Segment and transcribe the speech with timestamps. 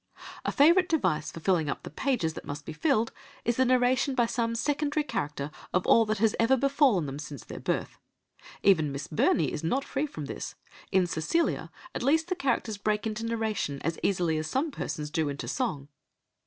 [0.43, 3.11] A favourite device for filling up the pages that must be filled,
[3.45, 7.43] is the narration by some secondary character of all that has ever befallen them since
[7.45, 7.99] their birth.
[8.63, 10.55] Even Miss Burney is not free from this;
[10.91, 15.29] in Cecilia at least the characters break into narration as easily as some persons do
[15.29, 15.87] into song.